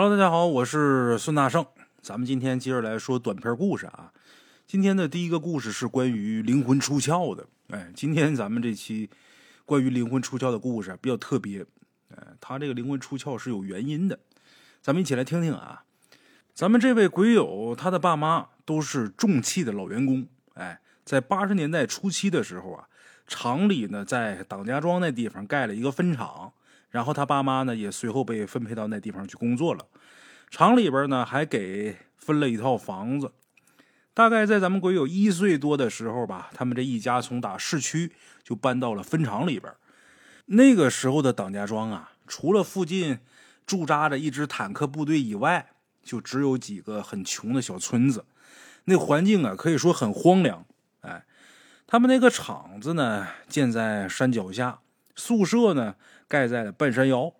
[0.00, 1.66] Hello，大家好，我是孙大圣。
[2.00, 4.12] 咱们今天接着来说短篇故事啊。
[4.64, 7.44] 今天的第一个故事是关于灵魂出窍的。
[7.70, 9.10] 哎，今天咱们这期
[9.64, 11.66] 关于灵魂出窍的故事比较特别。
[12.14, 14.16] 哎，他这个灵魂出窍是有原因的。
[14.80, 15.82] 咱们一起来听听啊。
[16.54, 20.28] 咱们这位鬼友，他的爸妈都是重汽的老员工。
[20.54, 22.86] 哎，在八十年代初期的时候啊，
[23.26, 26.52] 厂里呢在党家庄那地方盖了一个分厂。
[26.90, 29.86] 然后他爸妈呢也随后被分配到那地方去工作了，
[30.50, 33.32] 厂里边呢还给分了一套房子。
[34.14, 39.72] 大概在咱们鬼友一岁多的时候吧，他们这一家从打市区就搬到了分厂里边。
[40.46, 43.18] 那个时候的党家庄啊，除了附近
[43.66, 45.70] 驻扎着一支坦克部队以外，
[46.02, 48.24] 就只有几个很穷的小村子。
[48.86, 50.64] 那环境啊，可以说很荒凉。
[51.02, 51.24] 哎，
[51.86, 54.80] 他们那个厂子呢，建在山脚下，
[55.14, 55.94] 宿舍呢。
[56.28, 57.32] 盖在了半山腰，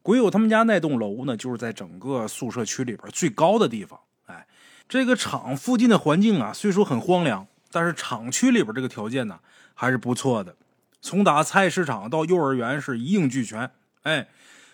[0.00, 4.00] 鬼友他们家那栋楼呢，就是在整个宿舍区里边最高的地方。
[4.24, 4.46] 哎，
[4.88, 9.38] 这个厂附近的环境啊，虽说很荒凉，但是厂区里边这个条件呢，
[9.74, 10.56] 还是不错的。
[11.02, 13.70] 从打菜市场到幼儿园是一应俱全。
[14.04, 14.28] 哎，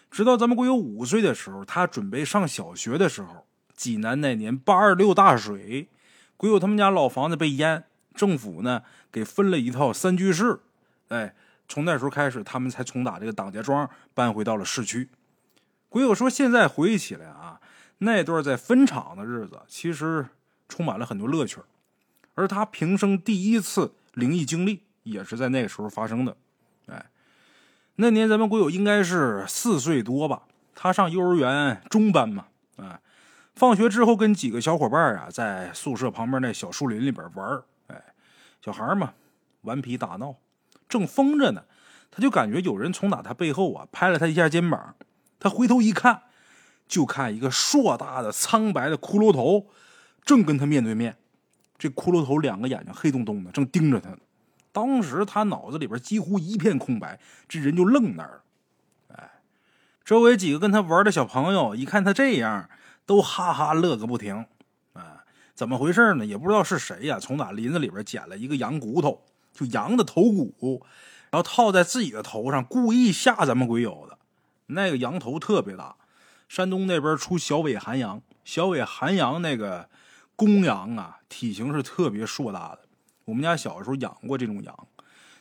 [0.09, 3.45] 直到咱们鬼友五岁的时候，他准备上小学的时候，
[3.75, 5.89] 济南那年八二六大水，
[6.37, 7.83] 鬼友他们家老房子被淹，
[8.15, 10.61] 政府呢给分了一套三居室。
[11.09, 11.35] 哎。
[11.69, 15.11] 从那时候开始，他们才从打这个党家庄搬回到了市区。
[15.91, 17.61] 鬼友说：“现在回忆起来啊，
[17.99, 20.27] 那段在分厂的日子，其实
[20.69, 21.61] 充满了很多乐趣。
[22.35, 26.37] 而他平生第一次灵异经历，也是在那个时候发生的。
[26.87, 27.07] 哎，
[27.97, 30.43] 那年咱们鬼友应该是四岁多吧，
[30.75, 32.47] 他上幼儿园中班嘛。
[32.77, 33.01] 哎，
[33.55, 38.03] 放学之后跟几个小伙伴啊，在宿舍旁边那小树林里边玩哎，
[38.63, 39.13] 小孩嘛，
[39.63, 40.37] 顽皮打闹。”
[40.89, 41.65] 正疯着呢，
[42.11, 44.95] 他就感觉有人从打他背后啊拍了他一下肩膀，
[45.39, 46.23] 他回头一看，
[46.87, 49.67] 就看一个硕大的苍白的骷髅头，
[50.25, 51.17] 正跟他面对面。
[51.77, 54.17] 这骷髅头两个眼睛黑洞洞的，正盯着他。
[54.73, 58.43] 当时他脑子里边几乎一片空白，这人就愣那儿了。
[59.17, 59.31] 哎，
[60.05, 62.69] 周围几个跟他玩的小朋友一看他这样，
[63.07, 64.47] 都哈哈乐个不停。
[64.93, 66.27] 啊，怎么回事呢？
[66.27, 69.25] 也不知道是谁呀，从哪林子里边捡了一个羊骨头。
[69.59, 70.87] 就羊的头骨，
[71.31, 74.17] 然后套在自己的头上，故意吓咱们鬼友的。
[74.67, 75.97] 那个羊头特别大，
[76.49, 79.89] 山东那边出小尾寒羊，小尾寒羊那个
[80.37, 82.83] 公羊啊，体型是特别硕大的。
[83.25, 84.89] 我们家小时候养过这种羊，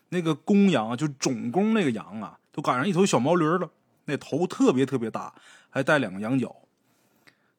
[0.09, 3.69] 那个公羊就种公那个羊啊，都赶上一头小毛驴了，
[4.06, 5.35] 那头特别特别大，
[5.69, 6.56] 还带两个羊角。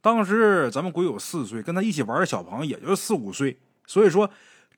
[0.01, 4.29] 当时咱们鬼友四岁，跟他一起玩的小朋友也就四五岁，所以说。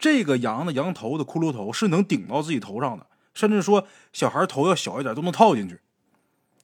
[0.01, 5.79] 这个羊的羊头的骷髅头是能顶到自己头上的，甚至说小孩头要小一点都能套进去。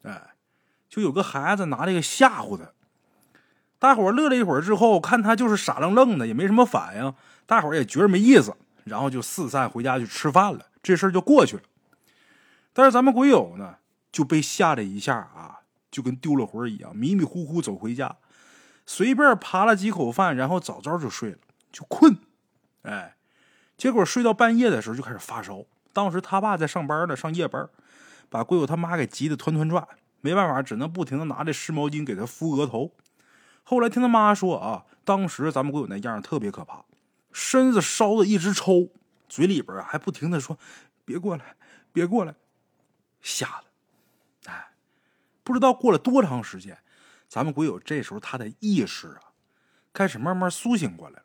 [0.03, 0.31] 哎，
[0.89, 2.73] 就有个孩子拿这个吓唬他，
[3.79, 7.15] 大伙乐了一会儿之后，看他就是傻愣愣的，也没什么反应，
[7.45, 11.63] 大伙也觉着没意思，然后就四散回家去吃饭了，这事儿就过去了。
[12.73, 13.77] 但是咱们鬼友呢
[14.11, 15.61] 就被吓了一下啊，
[15.91, 18.17] 就跟丢了魂一样，迷迷糊糊走回家，
[18.87, 21.39] 随便扒了几口饭，然后早早就睡了，
[21.71, 22.17] 就困，
[22.81, 23.16] 哎。
[23.76, 27.69] 结果睡到半夜的时候就开始发烧，当时他爸在上班呢，上夜班，
[28.28, 29.87] 把鬼友他妈给急得团团转，
[30.20, 32.92] 没办法，只能不停的拿这湿毛巾给他敷额头。
[33.62, 36.84] 后来听他妈说啊，当时咱们鬼友那样特别可怕，
[37.32, 38.88] 身子烧的一直抽，
[39.28, 40.58] 嘴里边还不停的说
[41.04, 41.56] ：“别过来，
[41.93, 42.34] 别过来。”
[43.20, 44.70] 吓的，哎，
[45.43, 46.78] 不知道过了多长时间，
[47.28, 49.34] 咱们鬼友这时候他的意识啊，
[49.93, 51.22] 开始慢慢苏醒过来了。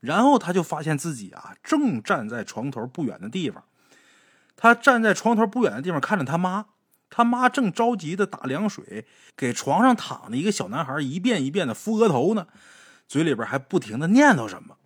[0.00, 3.62] 然后他就发现自己啊，正站在床头不远的地方。
[4.56, 6.66] 他站在床头不远的地方，看着他妈，
[7.08, 9.06] 他妈正着急的打凉水，
[9.36, 12.46] 给床上躺着一个小男孩一遍一遍的敷额头呢，
[13.08, 14.76] 嘴里边还不停的念叨什么。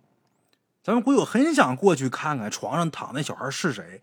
[0.83, 4.01] 咱们鬼友很想过去看看床上躺那小孩是谁，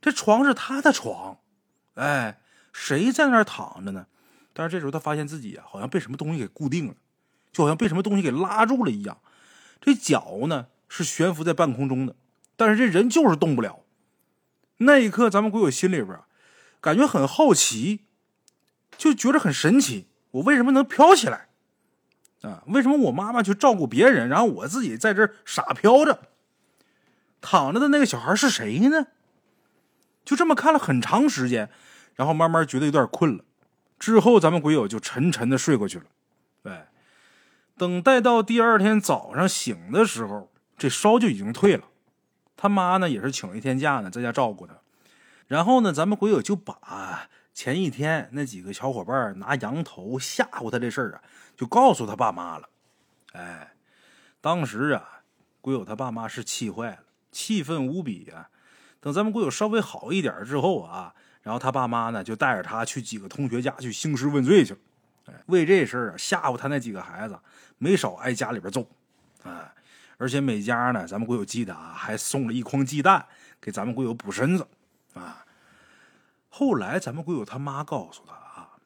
[0.00, 1.38] 这床是他的床，
[1.94, 2.40] 哎，
[2.72, 4.06] 谁在那儿躺着呢？
[4.52, 6.94] 但是这时候他发现自己啊，好像被什么东西给固定了，
[7.52, 9.18] 就好像被什么东西给拉住了一样。
[9.82, 12.14] 这脚呢是悬浮在半空中的，
[12.56, 13.80] 但是这人就是动不了。
[14.78, 16.18] 那一刻，咱们鬼友心里边
[16.80, 18.02] 感觉很好奇，
[18.96, 20.06] 就觉得很神奇。
[20.30, 21.48] 我为什么能飘起来？
[22.42, 26.28] 啊，为什么我妈妈去照顾别人，然后我自己在这傻飘着？
[27.40, 29.08] 躺着的那个小孩是谁呢？
[30.24, 31.68] 就这么看了很长时间，
[32.14, 33.44] 然后慢慢觉得有点困了。
[33.98, 36.04] 之后，咱们鬼友就沉沉的睡过去了。
[37.82, 41.88] 等待到第二天早上醒的时候，这烧就已经退了。
[42.56, 44.74] 他妈呢也是请了一天假呢，在家照顾他。
[45.48, 51.22] 然后呢，咱们鬼友就把前一天那几个小伙伴拿羊头吓唬他这事儿啊，
[51.56, 52.68] 就告诉他爸妈了。
[53.32, 53.72] 哎，
[54.40, 55.22] 当时啊，
[55.60, 56.98] 鬼友他爸妈是气坏了，
[57.32, 58.48] 气愤无比啊。
[59.00, 61.12] 等咱们鬼友稍微好一点之后啊，
[61.42, 64.78] 然后他爸妈呢就带着他去几个同学家去兴师问罪去了。
[65.46, 67.38] 为这事儿啊吓唬他那几个孩子，
[67.82, 68.86] 没少挨家里边揍。
[69.42, 69.74] 啊，
[70.16, 73.26] 而且每家呢，咱们鬼友记得啊，还送了一筐鸡蛋
[73.60, 74.68] 给咱们鬼友补身子。
[75.14, 75.44] 啊，
[76.48, 78.76] 后来咱们鬼友他妈告诉他啊，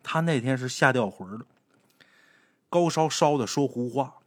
[0.00, 1.44] 他那天是吓掉魂了，
[2.70, 4.18] 高烧烧的说胡话。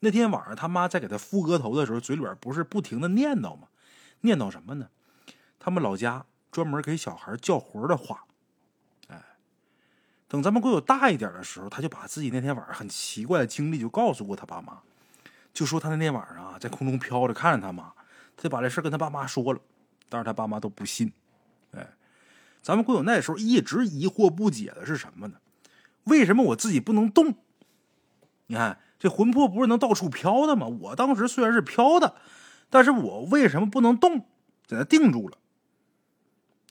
[0.00, 3.68] 那天晚上他妈在给他敷额头的时候，嘴里边不是不停的念叨吗？
[4.22, 4.88] 念叨什么呢？
[5.58, 8.24] 他们老家专门给小孩叫魂的话。
[10.28, 14.78] 等咱们鬼友大一点的时候，他就把自己那天晚上很奇怪的经历就告诉过他爸妈，
[15.52, 17.92] 就说他那天晚上啊在空中飘着看着他妈，
[18.36, 19.60] 他就把这事跟他爸妈说了，
[20.08, 21.12] 但是他爸妈都不信。
[21.72, 21.86] 哎，
[22.62, 25.34] 咱们鬼友那时候一直疑惑不解的是什么呢？
[26.04, 27.34] 为什么我自己不能动？
[28.46, 30.66] 你看这魂魄不是能到处飘的吗？
[30.66, 32.14] 我当时虽然是飘的。
[32.68, 34.26] 但是我为什么不能动，
[34.66, 35.38] 在那定住了？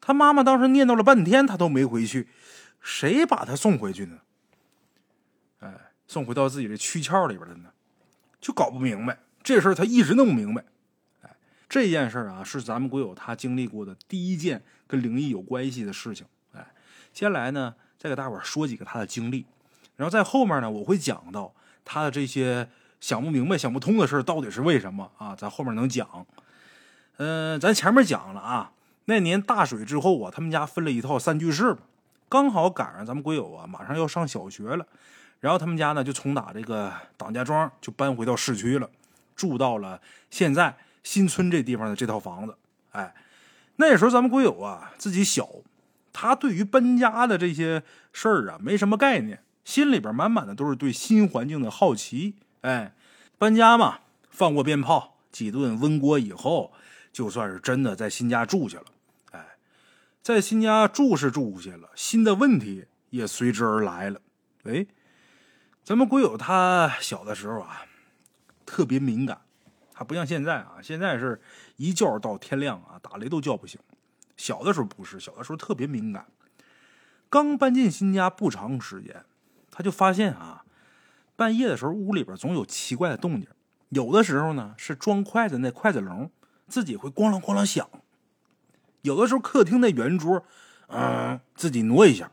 [0.02, 2.28] 他妈妈当时念叨了半天，他都没回去，
[2.86, 4.20] 谁把他送回去呢？
[5.62, 5.74] 哎，
[6.08, 7.72] 送回到自己的躯壳里边了呢？
[8.40, 10.64] 就搞不明白这事儿，他一直弄不明白。
[11.24, 11.36] 哎，
[11.68, 16.28] 这件事儿啊，是咱们国友他经历过的第一件跟灵异有关系的事情。
[16.54, 16.74] 哎，
[17.12, 19.48] 接下来呢，再给大伙说几个他的经历，
[19.96, 22.70] 然后在后面呢，我会讲到他的这些。
[23.02, 25.36] 想不明白、想不通的事到底是为什么啊？
[25.36, 26.26] 咱后面能讲。
[27.18, 28.72] 嗯，咱前面讲了啊，
[29.04, 31.76] 那年大水之后啊，他们家分了一套三居室，
[32.36, 34.86] 刚好赶上咱们鬼友啊马上要上小学了，
[35.40, 38.90] 然后他们家呢就从打这个党家庄就搬回到市区了，
[39.38, 42.58] 住到了现在新村这地方的这套房子。
[42.92, 43.16] 哎，
[43.78, 45.48] 那时候咱们鬼友啊自己小，
[46.12, 52.36] 他对于搬家的这些事儿啊没什么概念，心里边满满的都是对新环境的好奇。
[52.60, 52.94] 哎，
[53.38, 54.00] 搬家嘛，
[54.30, 56.74] 放过鞭炮，几顿温锅以后，
[57.14, 58.86] 就算是真的在新家住下了。
[60.26, 64.20] 在新家住是住下了，新的问题也随之而来了。
[64.64, 64.88] 哎，
[65.84, 67.86] 咱们鬼友他小的时候啊，
[68.66, 69.40] 特别敏感，
[69.94, 71.40] 他不像现在啊，现在是
[71.76, 73.80] 一觉到天亮啊，打雷都叫不醒。
[74.36, 76.26] 小的时候不是，小的时候特别敏感。
[77.30, 79.24] 刚搬进新家不长时间，
[79.70, 80.66] 他就发现啊。
[81.36, 83.48] 半夜的时候，屋里边总有奇怪的动静。
[83.90, 86.32] 有的时候呢，是装筷子那筷子笼
[86.68, 87.86] 自己会咣啷咣啷响；
[89.06, 90.44] 有的时候，客厅那圆桌，
[90.88, 92.32] 嗯，自己挪一下；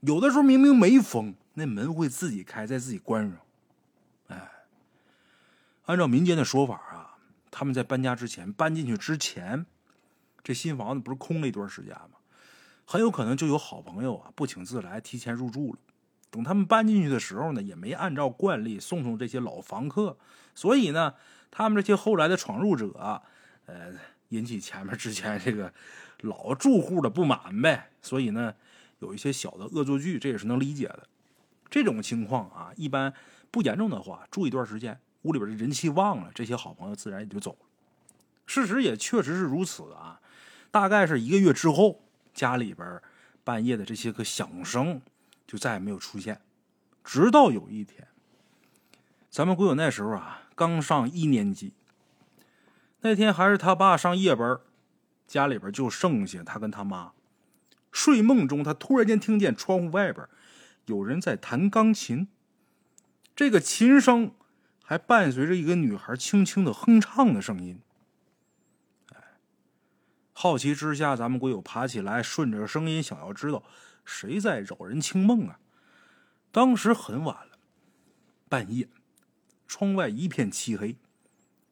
[0.00, 3.36] 有的时候，明明没风，那门会自己开，再自己关上。
[4.28, 4.50] 哎，
[5.86, 7.18] 按照民间的说法啊，
[7.50, 9.66] 他们在搬家之前，搬进去之前，
[10.44, 12.18] 这新房子不是空了一段时间吗？
[12.84, 15.78] 很有可能就有好朋友啊，不请自来，提前入住了。
[16.30, 20.16] 等他们搬进去的时候呢，也没按照惯例送送这些老房客，
[20.54, 21.14] 所以呢，
[21.50, 23.22] 他们这些后来的闯入者，
[23.66, 23.92] 呃，
[24.28, 25.72] 引起前面之前这个
[26.20, 27.90] 老住户的不满呗。
[28.02, 28.54] 所以呢，
[28.98, 31.08] 有一些小的恶作剧，这也是能理解的。
[31.68, 33.12] 这种情况啊，一般
[33.50, 37.66] 不严重的话，住一段时间，屋里边的人气旺了，这些好朋友自然也就走了。
[38.46, 40.20] 事实也确实是如此啊。
[40.70, 42.02] 大概是一个月之后，
[42.34, 43.00] 家里边
[43.42, 45.00] 半夜的这些个响声。
[45.46, 46.40] 就再也没有出现，
[47.04, 48.08] 直到有一天，
[49.30, 51.72] 咱们鬼友那时候啊，刚上一年级。
[53.00, 54.58] 那天还是他爸上夜班，
[55.26, 57.12] 家里边就剩下他跟他妈。
[57.92, 60.26] 睡梦中，他突然间听见窗户外边
[60.86, 62.28] 有人在弹钢琴，
[63.34, 64.32] 这个琴声
[64.84, 67.80] 还伴随着一个女孩轻轻的哼唱的声音。
[70.32, 73.62] 好奇之下，咱们鬼友爬起来，顺着声音想要知道。
[74.04, 75.58] 谁在扰人清梦啊？
[76.52, 77.58] 当时很晚了，
[78.48, 78.88] 半夜，
[79.66, 80.96] 窗外一片漆黑。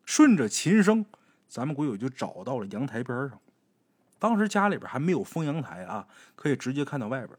[0.04, 1.04] 顺着琴声，
[1.48, 3.38] 咱们鬼友就找到了阳台边上。
[4.18, 7.38] 当时家里边还没有封阳台啊，可以直接看到外边。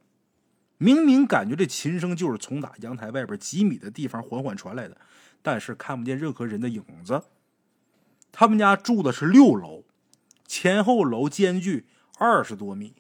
[0.78, 4.98] 明明感觉这琴声就是从打阳台外边几米的地方缓缓传来的，
[5.42, 7.24] 但是看不见任何人的影子。
[8.32, 9.86] 他们家住的是六楼，
[10.46, 11.86] 前后楼间距
[12.18, 12.94] 二十多米。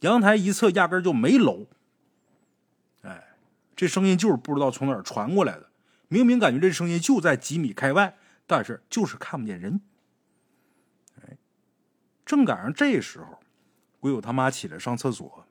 [0.00, 1.66] 阳台一侧压根就没楼，
[3.02, 3.28] 哎，
[3.76, 5.68] 这声音就是不知道从哪儿传过来的。
[6.08, 8.16] 明明感觉这声音就在几米开外，
[8.46, 9.80] 但是就是看不见人。
[11.22, 11.36] 哎，
[12.24, 13.40] 正赶上这时候，
[14.00, 15.44] 鬼友他妈起来上厕所，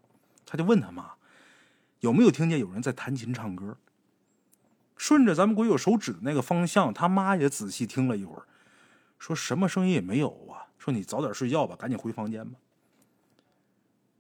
[0.46, 1.14] 他就问他妈
[2.00, 3.78] 有没有听见有人在弹琴唱歌。
[4.98, 8.48] 顺着咱们鬼友手指的那个方向，他妈也仔细听了一会儿，
[9.20, 10.72] 说什么声音也没有啊。
[10.78, 12.58] 说你早点睡觉吧，赶紧回房间吧。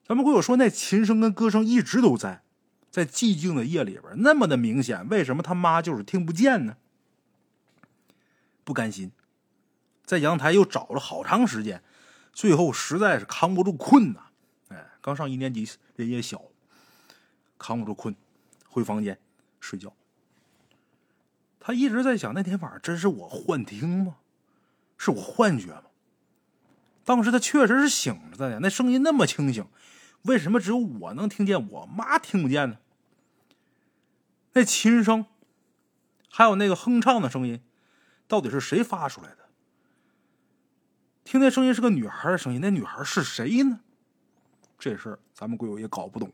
[0.03, 2.43] 咱们鬼友说，那琴声跟歌声一直都在，
[2.91, 6.75] 在寂静的夜里边那么的明显，为什么他妈就是听不见呢？
[8.65, 9.13] 不甘心，
[10.03, 11.81] 在阳台又找了好长时间，
[12.33, 14.25] 最后实在是扛不住困呐。
[14.69, 16.41] 哎，刚上一年级，人也小，
[17.57, 18.13] 扛不住困，
[18.67, 19.17] 回房间
[19.59, 19.93] 睡觉。
[21.59, 24.17] 他一直在想，那天晚上真是我幻听吗？
[24.97, 25.83] 是我幻觉吗？
[27.03, 29.67] 当时他确实是醒着的呀，那声音那么清醒，
[30.23, 32.77] 为什么只有我能听见，我妈听不见呢？
[34.53, 35.25] 那琴声，
[36.29, 37.61] 还有那个哼唱的声音，
[38.27, 39.45] 到底是谁发出来的？
[41.23, 43.79] 听那声音是个女孩的声音，那女孩是谁呢？
[44.77, 46.31] 这事儿咱们鬼友也搞不懂。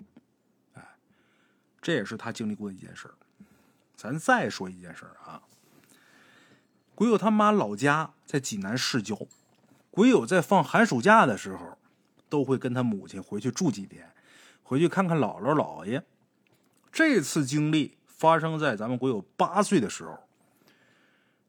[0.73, 0.85] 哎，
[1.81, 3.13] 这也是他经历过的一件事儿。
[3.95, 5.41] 咱再说一件事儿啊，
[6.95, 9.17] 鬼友他妈老家在济南市郊，
[9.89, 11.77] 鬼友在放寒暑假的时候，
[12.27, 14.11] 都会跟他母亲回去住几天，
[14.63, 16.03] 回去看看姥姥姥爷。
[16.91, 20.27] 这次经历发生在咱们鬼友八岁的时候。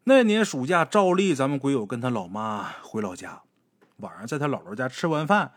[0.04, 3.42] 那年暑假，照例咱们鬼友跟他老妈回老家，
[3.99, 5.52] 晚上在他姥姥家吃完饭，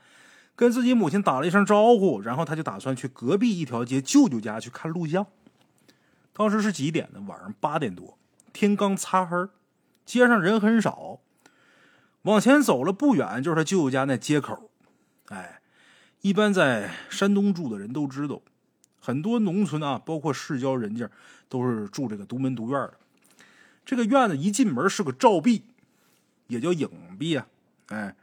[0.55, 5.25] 跟自己母亲打了一声招呼，然后他就打算去隔壁一条街舅舅家去看录像。
[6.31, 7.19] 当时是几点呢？
[7.27, 8.19] 晚上八点多，
[8.53, 9.47] 天刚擦黑，
[10.05, 11.19] 街上人很少。
[12.21, 14.69] 往前走了不远，就是他舅舅家那街口。
[15.29, 15.59] 哎，
[16.21, 18.41] 一般在山东住的人都知道，
[18.99, 21.09] 很多农村啊，包括市郊人家，
[21.49, 22.93] 都是住这个独门独院的。
[23.85, 25.63] 这个院子一进门是个照壁，
[26.47, 26.89] 也叫影
[27.19, 27.47] 壁啊，
[27.89, 28.15] 哎，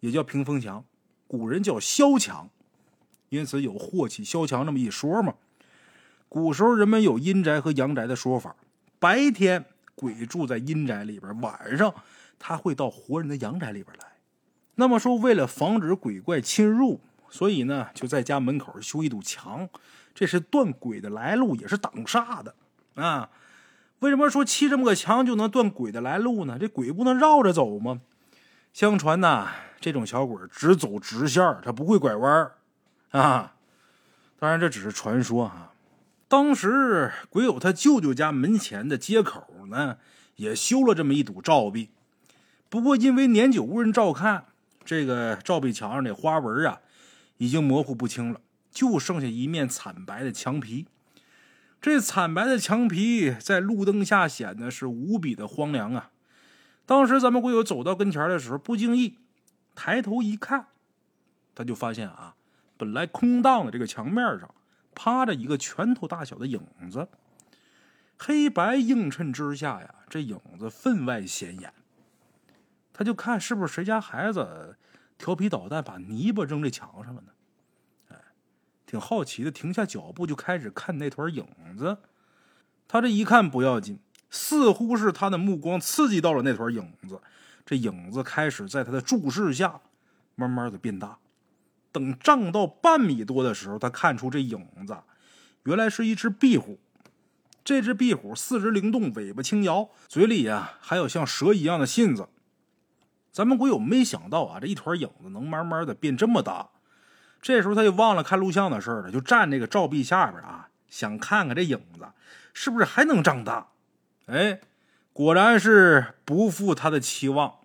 [0.00, 0.84] 也叫屏风墙，
[1.26, 2.48] 古人叫萧墙，
[3.28, 5.34] 因此有祸起萧墙这么一说嘛。
[6.28, 8.54] 古时候人们有阴宅和阳宅的说法，
[8.98, 11.92] 白天鬼住在阴宅里边，晚上
[12.38, 14.06] 他会到活人的阳宅里边来。
[14.76, 17.00] 那么说，为了防止鬼怪侵入，
[17.30, 19.68] 所以呢就在家门口修一堵墙，
[20.14, 22.54] 这是断鬼的来路，也是挡煞的
[22.94, 23.28] 啊。
[24.00, 26.58] 为什么说砌这么个墙就能断鬼的来路呢？
[26.60, 28.00] 这鬼不能绕着走吗？
[28.72, 29.48] 相传呐，
[29.80, 32.50] 这种小鬼只走直线，他不会拐弯
[33.10, 33.54] 啊。
[34.38, 35.72] 当然这只是传说哈。
[36.28, 39.96] 当时鬼友他舅舅家门前的街口呢，
[40.36, 41.88] 也修了这么一堵照壁。
[42.68, 44.44] 不过因为年久无人照看，
[44.84, 46.80] 这个照壁墙上的花纹啊，
[47.38, 50.86] 已经模糊不清了，就剩下一面惨白的墙皮。
[51.80, 56.10] 这惨白的墙皮在路灯下显得是无比的荒凉啊！
[56.84, 59.18] 当时咱们鬼友走到跟前的时候，不经意
[59.74, 60.66] 抬头一看，
[61.54, 62.34] 他就发现啊，
[62.76, 64.52] 本来空荡的这个墙面上。
[64.98, 66.58] 趴着一个拳头大小的影
[66.90, 67.06] 子，
[68.16, 71.70] 黑白映衬之下呀，这影子分外显眼。
[72.94, 74.78] 他就看是不是谁家孩子
[75.18, 77.32] 调皮捣蛋，把泥巴扔这墙上了呢？
[78.86, 81.44] 挺好奇的，停下脚步就开始看那团影
[81.76, 81.98] 子。
[82.88, 83.98] 他这一看不要紧，
[84.30, 87.20] 似乎是他的目光刺激到了那团影子，
[87.64, 89.80] 这影子开始在他的注视下
[90.36, 91.18] 慢慢的变大。
[91.90, 94.96] 等胀到半米多的时候，他看出这影子
[95.64, 96.78] 原来是一只壁虎。
[97.64, 102.28] 这只壁虎四肢灵动，尾巴轻摇，嘴里呀还有像蛇一样的信子。
[103.32, 106.68] 咱们鬼友没想到啊，这一团影子能慢慢的变这么大。
[107.46, 112.04] 这时候他就忘了看录像的事了，就站这个照壁下边啊，想看看这影子
[112.52, 113.68] 是不是还能长大。
[114.26, 114.60] 哎，
[115.12, 117.58] 果然是不负他的期望，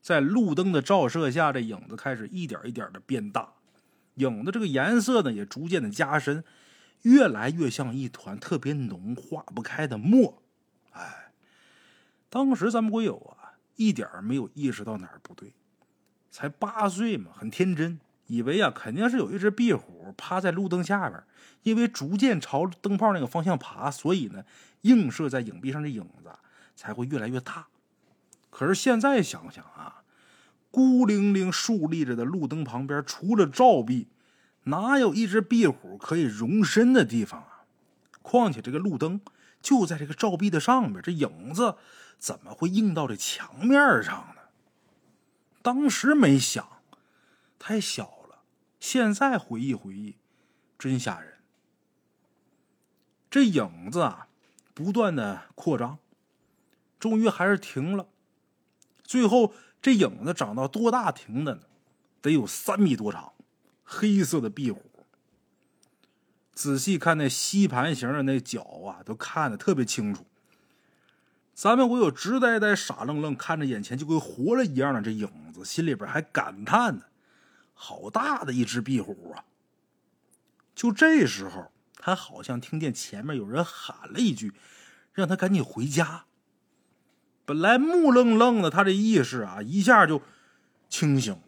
[0.00, 3.54] 在路灯的照射下，这影子开始一点一点的变大。
[4.14, 6.44] 影子这个颜色呢，也逐渐的加深，
[7.02, 10.40] 越来越像一团特别浓、化不开的墨。
[10.92, 11.32] 哎，
[12.30, 15.52] 当时咱们鬼友啊，一点没有意识到哪儿不对，
[16.30, 21.22] 才八岁嘛，很天真，以为啊，肯定是有一只壁虎趴在路灯下边，
[21.62, 24.44] 因为逐渐朝灯泡那个方向爬，所以呢，
[24.82, 26.30] 映射在影壁上的影子
[26.74, 27.66] 才会越来越大。
[28.50, 30.02] 可是现在想想啊。
[30.68, 34.08] 孤零零竖立着的路灯旁边，除了照壁，
[34.64, 37.64] 哪有一只壁虎可以容身的地方啊？
[38.20, 39.22] 况且这个路灯
[39.62, 41.76] 就在这个照壁的上面，这影子
[42.18, 44.42] 怎么会映到这墙面上呢？
[45.62, 46.68] 当时没想，
[47.58, 48.15] 太小。
[48.80, 50.16] 现在回忆回忆，
[50.78, 51.34] 真吓人。
[53.30, 54.28] 这影子啊，
[54.74, 55.98] 不断的扩张，
[56.98, 58.08] 终于还是停了。
[59.02, 59.52] 最后。
[59.82, 61.60] 这影子长到多大停的呢？
[62.20, 63.34] 得有三米多长，
[63.84, 64.82] 黑色的壁虎。
[66.52, 70.26] 仔细看那吸盘形的那脚啊，都看得特别清楚。
[71.54, 77.04] 咱们我有直呆呆、傻愣愣看着眼前就跟活了一样的这影子，心里边还感叹呢：
[77.78, 79.44] 好大的一只壁虎啊！
[80.74, 84.54] 就这时候，他好像听见前面有人喊了一句，
[85.12, 86.24] 让他赶紧回家。
[87.44, 90.22] 本来木愣愣的，他这意识啊，一下就
[90.88, 91.38] 清醒，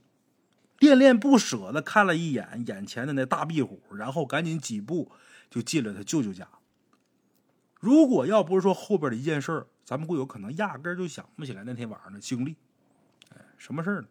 [0.79, 5.11] 恋恋不舍的看了一眼眼前的那大壁虎，然后赶紧几步
[5.51, 6.47] 就进了他舅舅家。
[7.81, 12.57] 如果要不是说后边的一件事咱们会有可能压根就想不起来那天晚上的经历。
[13.57, 14.09] 什么事呢？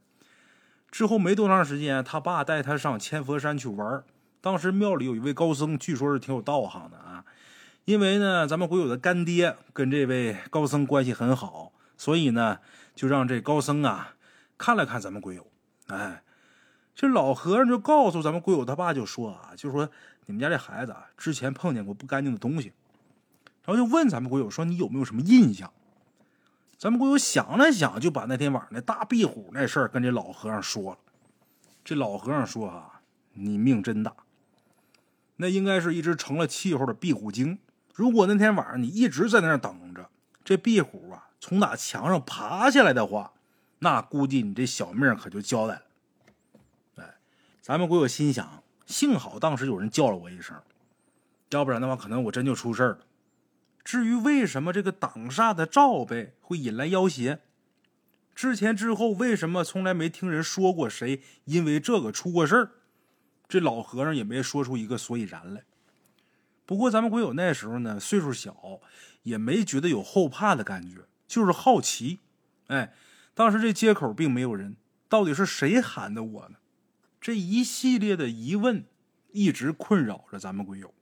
[0.89, 4.03] 之后没多长时间，他爸带他上千佛山去玩
[4.39, 7.25] 当时庙里有一位高僧，据说是挺有道行的啊。
[7.85, 12.59] 因为呢，咱们鬼友的干爹跟这位高僧关系很好，所以呢，
[12.95, 14.15] 就让这高僧啊
[14.57, 15.47] 看了看咱们鬼友。
[15.87, 16.21] 哎，
[16.95, 19.89] 这老和尚就告诉咱们鬼友他爸，就说啊，就说
[20.25, 22.73] 你们家这孩子啊，之前碰见过不干净的东西，
[23.63, 25.71] 然后就问咱们鬼友说，你有没有什么印象？
[26.77, 30.99] 咱们鬼友想了想，就把那天晚上那大壁虎那事儿跟这老和尚说了。
[31.83, 33.01] 这老和尚说：“啊，
[33.33, 34.13] 你命真大。
[35.37, 37.57] 那应该是一只成了气候的壁虎精。
[37.95, 40.09] 如果那天晚上你一直在那儿等着，
[40.43, 43.33] 这壁虎啊从哪墙上爬下来的话，
[43.79, 45.81] 那估计你这小命可就交代了。”
[47.03, 47.15] 哎，
[47.59, 50.55] 咱们鬼友心想：幸好当时有人叫了我一声，
[51.49, 52.99] 要不然的话，可能我真就出事了。
[53.87, 57.39] 至于为什么这个挡煞的罩杯会引来妖邪，
[58.35, 62.71] 之前之后为什么从来没听人说过谁因为这个出过事儿？
[63.47, 65.63] 这老和尚也没说出一个所以然来。
[66.65, 68.81] 不过咱们鬼友那时候呢，岁数小，
[69.23, 72.19] 也没觉得有后怕的感觉，就是好奇。
[72.67, 72.93] 哎，
[73.33, 74.75] 当时这街口并没有人，
[75.07, 76.57] 到底是谁喊的我呢？
[77.21, 78.83] 这一系列的疑问
[79.31, 80.93] 一直困扰着咱们鬼友。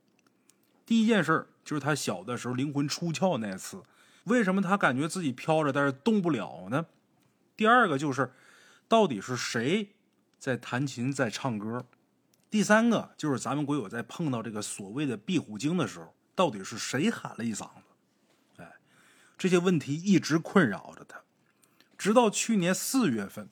[0.85, 3.81] 第一件事就是他小的时候灵魂出窍那次，
[4.25, 6.85] 为什么他感觉自己飘着，但是动不了呢？
[7.57, 8.31] 第二个就是，
[8.87, 9.95] 到底是谁
[10.37, 11.83] 在弹琴在唱歌？
[12.51, 17.81] 第三个就是咱们鬼友在碰到这个所谓的壁虎精的时候，到底是谁喊了一嗓子？
[18.57, 18.73] 哎，
[19.35, 21.19] 这些问题一直困扰着他，
[21.97, 23.49] 直到去年四月份，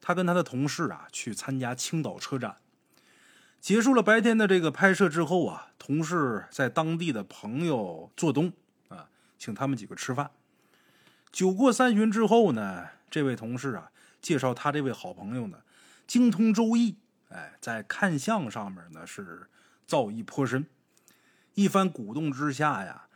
[0.00, 2.61] 他跟他的同事啊去参加青岛车展。
[3.62, 8.52] 结束了白天的这个拍摄之后啊，同事在当地的朋友做东
[8.88, 10.32] 啊，请他们几个吃饭。
[11.30, 15.58] 酒过三巡之后呢，这位同事啊介绍他这位好朋友呢
[16.08, 16.96] 精通周易，
[17.28, 19.46] 哎，在看相上面呢是
[19.86, 20.66] 造诣颇深。
[21.54, 23.06] 一番鼓动之下呀，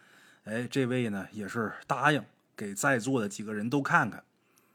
[0.45, 4.23] 哎，这位呢也是答应给在座的几个人都看看。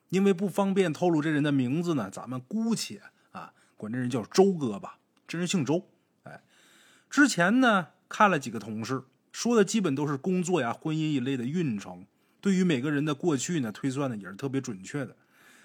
[0.09, 4.97] 因为不方便透露这人的名字呢，咱们姑且啊管这人叫周哥吧。
[5.31, 5.87] 真人姓周，
[6.23, 6.43] 哎，
[7.09, 12.05] 之前呢看了几个同事说的基本都是工作呀、婚姻一类的运程，
[12.41, 15.15] 对于每个人的过去呢推算的也是特别准确的。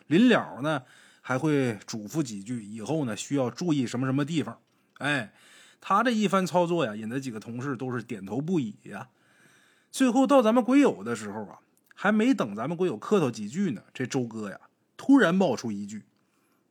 [0.07, 0.85] 临了呢
[1.21, 4.57] 还会嘱咐几句，以后呢需要注意什么什么地方。
[4.99, 5.35] 哎，
[5.81, 9.09] 他这一番操作呀，引得几个同事都是点头不已呀。
[9.91, 11.59] 最后到咱们鬼友的时候啊，
[11.93, 14.61] 还没等咱们鬼友客套几句呢，这周哥呀
[14.97, 16.05] 突然冒出一句：“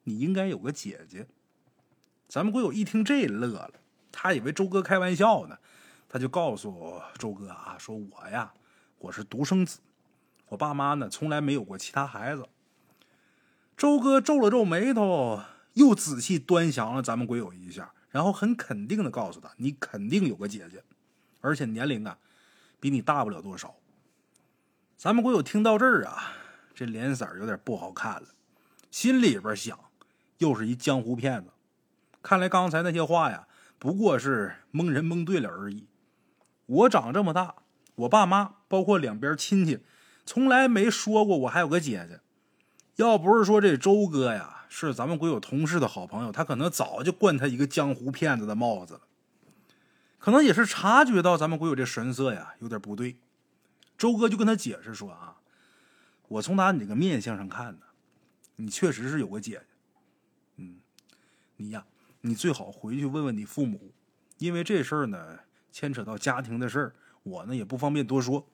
[0.05, 1.27] 你应该有个姐姐。”
[2.27, 3.73] 咱们鬼友一听这乐了，
[4.11, 5.57] 他以为周哥开玩笑呢，
[6.09, 8.51] 他就告诉周哥啊，说我呀，
[8.97, 9.79] 我是独生子，
[10.49, 12.45] 我爸妈呢从来没有过其他孩子。
[13.77, 15.41] 周哥皱了皱眉头，
[15.73, 20.83] 又仔细端详了咱们鬼友一下，然后很肯定的告诉他，你肯定有个姐姐，
[21.41, 22.17] 而且年龄啊
[22.79, 23.75] 比你大不了多少。
[24.97, 26.33] 咱们鬼友听到这儿啊，
[26.73, 28.27] 这脸色有点不好看了，
[28.89, 29.77] 心里边想，
[30.39, 31.51] 又是一江湖骗子。
[32.25, 33.45] 看来刚才那些话呀，
[33.77, 35.85] 不过是蒙人蒙对了而已。
[36.65, 37.57] 我长这么大，
[37.93, 39.81] 我爸妈包括两边亲戚，
[40.25, 42.21] 从来没说过我还有个姐姐。
[42.95, 49.01] 要不是说这周哥呀是咱们鬼友同事的好朋友，他可能早就冠他一个江湖骗子的帽子了。
[50.17, 53.17] 可能也是察觉到咱们鬼友这神色呀有点不对，
[53.99, 55.35] 周哥就跟他解释说啊，
[56.27, 57.85] 我从他你这个面相上看呢，
[58.55, 59.67] 你确实是有个姐姐。
[60.55, 60.79] 嗯，
[61.57, 61.85] 你呀。
[62.27, 63.93] 你最好回去问问你父母，
[64.39, 65.37] 因为这事儿呢
[65.71, 68.47] 牵扯到家庭的事儿，我呢也不方便多说。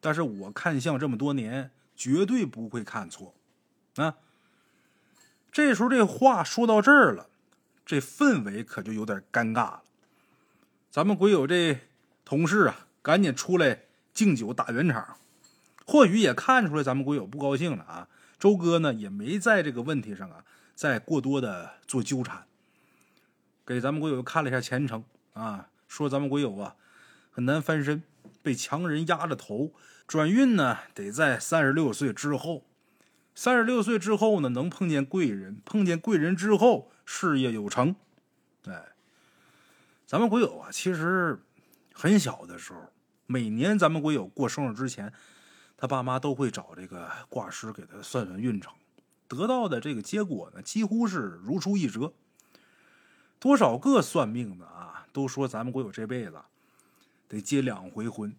[0.00, 3.34] 但是我看相这么多年，绝对不会看错。
[3.96, 4.18] 啊，
[5.50, 7.28] 这时候这话说到这儿了，
[7.84, 9.82] 这氛围可就有点尴尬了。
[10.88, 11.80] 咱们鬼友这
[12.24, 13.82] 同事啊，赶紧出来
[14.14, 15.16] 敬酒打圆场。
[15.84, 18.08] 或许也看出来咱们鬼友不高兴了啊。
[18.38, 20.44] 周哥呢也没在这个问题上啊
[20.76, 22.46] 再过多的做纠缠。
[23.68, 25.04] 给咱们鬼友看了一下前程
[25.34, 26.74] 啊，说咱们鬼友啊
[27.30, 28.02] 很难翻身，
[28.40, 29.74] 被强人压着头，
[30.06, 32.64] 转运呢得在三十六岁之后。
[33.34, 37.94] 三十六岁之后呢，能碰见贵人，碰见贵人之后，事业有成。
[38.64, 38.86] 哎，
[40.06, 41.38] 咱们鬼友啊，其实
[41.92, 42.80] 很小的时候，
[43.26, 45.12] 每年咱们鬼友过生日之前，
[45.76, 48.72] 他爸妈都会找这个卦师给他算算运程，
[49.28, 52.14] 得到的这个结果呢，几乎是如出一辙。
[53.40, 56.40] 多少个算命的啊，都说咱们国友这辈子
[57.28, 58.34] 得结两回婚，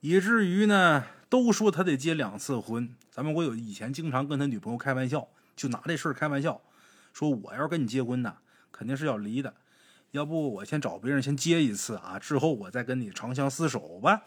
[0.00, 2.94] 以至于呢，都说他得结两次婚。
[3.10, 6.60] 咱们国友以前经常跟他女朋友开玩笑，就拿这事儿开玩笑，
[7.12, 8.36] 说我要跟你结婚呢，
[8.70, 9.54] 肯定是要离的，
[10.10, 14.24] 要不我先找别人先结一次啊，之后我再跟你长相厮守吧。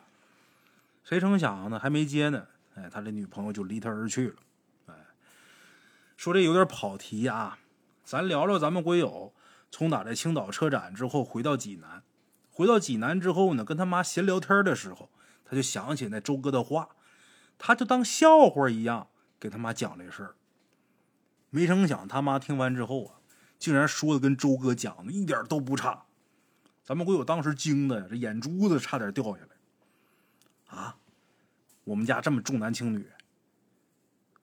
[1.03, 4.35] 谁成想呢，还没结呢，哎，他这女朋友就离他而去了。
[4.87, 4.93] 哎，
[6.15, 7.59] 说这有点跑题啊，
[8.03, 9.31] 咱聊聊咱们国友。
[9.69, 12.03] 从打这青岛车展之后回到济南，
[12.49, 15.09] 回到济南之后呢，跟他妈闲聊天的时候，
[15.45, 16.89] 他就想起那周哥的话，
[17.57, 19.07] 他就当笑话一样
[19.39, 20.35] 给他妈讲这事儿。
[21.49, 23.13] 没成想他妈听完之后啊，
[23.59, 26.05] 竟然说的跟周哥讲的一点都不差。
[26.83, 30.77] 咱们鬼友当时惊的呀，这眼珠子差点掉下来。
[30.77, 30.97] 啊，
[31.83, 33.09] 我们家这么重男轻女，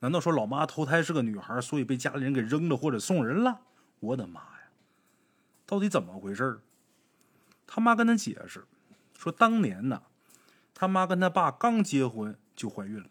[0.00, 3.60] 难道说老妈投胎是个女孩，所以被家里人给扔了或者送人了？
[4.00, 4.53] 我的妈！
[5.66, 6.60] 到底怎么回事
[7.66, 8.64] 他妈跟他解释
[9.18, 10.02] 说，当年呢，
[10.74, 13.08] 他妈跟他爸刚结婚就怀孕了。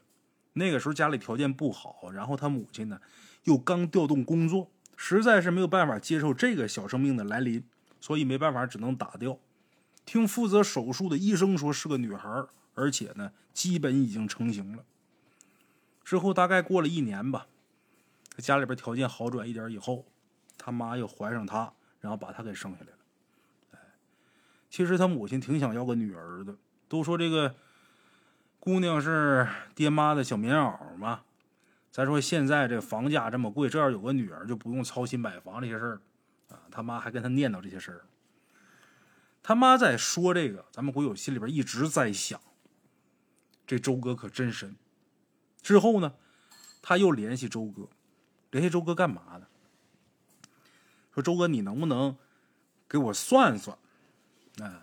[0.53, 3.01] 那个时候家里条件不好，然后他母亲呢
[3.45, 7.63] 又刚调动工作，实在是没有办法接受这个小生命的来临，
[7.99, 9.39] 所以没办法只能打掉。
[10.05, 14.83] 听负责手术的医生说是个女孩，而且呢基本已经成型了。
[16.03, 17.47] 之后大概过了一年吧，
[18.37, 20.05] 家里边条件好转一点以后，
[20.57, 21.73] 他妈又怀上他。
[22.03, 22.97] 然后把他给生下来了，
[23.71, 23.79] 哎，
[24.69, 26.53] 其实他母亲挺想要个女儿的。
[26.89, 27.55] 都说这个
[28.59, 31.21] 姑娘是爹妈的小棉袄嘛。
[31.91, 36.01] 再说现在这房价这么贵，这要有个女儿就不用操心买房这些事儿
[36.49, 36.59] 啊。
[36.69, 38.01] 他妈还跟他念叨这些事儿。
[39.41, 42.37] 他妈在说这个，咱们鬼友心里边一直在想，
[43.65, 44.75] 这周哥可真神。
[45.61, 46.15] 之后呢，
[46.81, 47.87] 他又联系周哥，
[48.51, 49.47] 联系周哥干嘛呢？
[51.13, 52.17] 说周哥，你能不能
[52.89, 53.77] 给我算算？
[54.59, 54.81] 哎，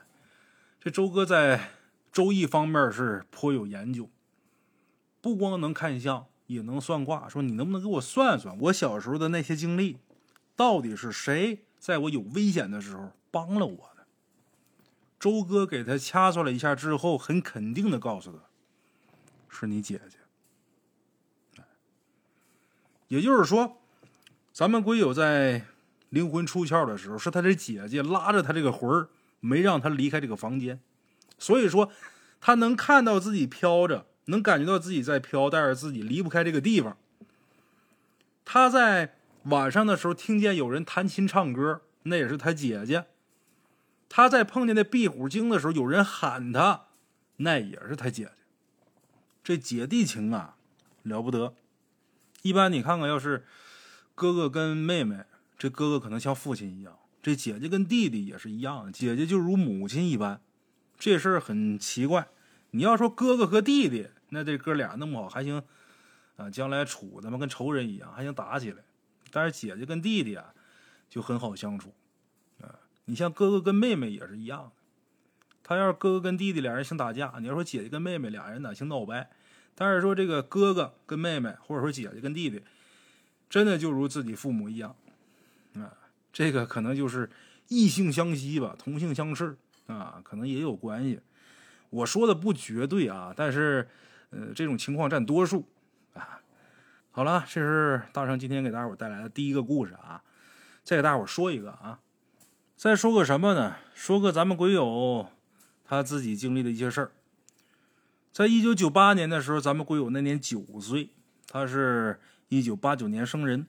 [0.81, 1.71] 这周哥在
[2.13, 4.09] 周易方面是颇有研究，
[5.21, 7.29] 不光能看相，也能算卦。
[7.29, 9.99] 说你能不能给我算算，我小时候的那些经历，
[10.55, 14.07] 到底是谁在我有危险的时候帮了我的？
[15.19, 18.39] 周哥给他掐算了一下之后，很肯定的告诉他，
[19.49, 21.63] 是你姐姐。
[23.09, 23.79] 也就是说，
[24.53, 25.67] 咱们龟友在。
[26.11, 29.09] 灵魂出窍的时候，是他的姐姐拉着他这个魂儿，
[29.41, 30.79] 没让他离开这个房间。
[31.39, 31.91] 所以说，
[32.41, 36.97] 他能看到自己飘着，能感觉到自己在飘，但是自己离不开这个地方。
[38.45, 43.07] 他在晚上的时候听见有人弹琴唱歌，那也是他姐姐。
[44.09, 46.87] 他在碰见那壁虎精的时候，有人喊他，
[47.37, 48.33] 那也是他姐姐。
[49.45, 50.57] 这姐弟情啊，
[51.05, 51.55] 了不得。
[52.43, 53.47] 一般你看看，要是
[54.15, 55.25] 哥哥跟妹妹。
[55.61, 60.41] 这哥哥可能像父亲一样，这姐姐跟弟弟也是一样，姐姐就如母亲一般。
[60.99, 62.29] 这事儿很奇怪。
[62.71, 65.63] 你要说哥哥和弟弟，那这哥俩那么好还行
[66.37, 68.79] 啊，将来处他妈跟仇人一样，还行打起来。
[69.31, 70.55] 但是姐姐跟弟弟啊，
[71.11, 71.93] 就很好相处
[72.63, 72.81] 啊。
[73.05, 74.73] 你像哥哥跟妹妹也是一样的，
[75.63, 79.29] 他要是哥哥跟弟弟俩人想打架，你要说姐姐跟妹妹俩人呢，想闹掰。
[79.75, 82.63] 但是说这个哥哥跟妹妹，或者说姐姐跟弟弟，
[83.51, 84.97] 真的就如自己父母一样。
[85.75, 85.93] 啊，
[86.33, 87.29] 这个可能就是
[87.69, 89.57] 异性相吸吧，同性相斥
[89.87, 91.21] 啊，可能也有关系。
[91.91, 93.89] 我说的不绝对啊，但是
[94.31, 95.69] 呃，这种情况占多数
[96.15, 96.41] 啊。
[97.11, 100.23] 好了，这是大圣今天给大伙带来的第一个故事啊。
[100.83, 102.01] 再给大伙说一个啊，
[102.77, 103.77] 再说个什么呢？
[103.95, 105.29] 说个咱们鬼友
[105.85, 107.13] 他自己经历的一些事儿。
[108.33, 111.11] 在一九九八年的时候，咱们鬼友那年九岁，
[111.49, 113.67] 他是一九八九年生人。